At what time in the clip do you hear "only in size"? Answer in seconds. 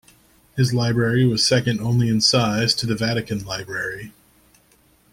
1.79-2.73